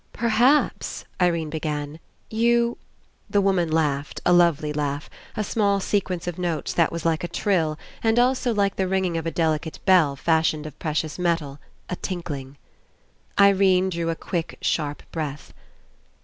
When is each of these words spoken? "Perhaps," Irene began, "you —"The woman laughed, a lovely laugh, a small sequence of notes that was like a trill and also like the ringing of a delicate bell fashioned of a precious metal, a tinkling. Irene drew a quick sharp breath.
"Perhaps," 0.13 1.05
Irene 1.21 1.51
began, 1.51 1.99
"you 2.31 2.79
—"The 3.29 3.39
woman 3.39 3.69
laughed, 3.71 4.19
a 4.25 4.33
lovely 4.33 4.73
laugh, 4.73 5.11
a 5.37 5.43
small 5.43 5.79
sequence 5.79 6.25
of 6.25 6.39
notes 6.39 6.73
that 6.73 6.91
was 6.91 7.05
like 7.05 7.23
a 7.23 7.27
trill 7.27 7.77
and 8.01 8.17
also 8.17 8.51
like 8.51 8.77
the 8.77 8.87
ringing 8.87 9.15
of 9.15 9.27
a 9.27 9.31
delicate 9.31 9.77
bell 9.85 10.15
fashioned 10.15 10.65
of 10.65 10.73
a 10.73 10.77
precious 10.77 11.19
metal, 11.19 11.59
a 11.87 11.95
tinkling. 11.95 12.57
Irene 13.39 13.89
drew 13.89 14.09
a 14.09 14.15
quick 14.15 14.57
sharp 14.59 15.03
breath. 15.11 15.53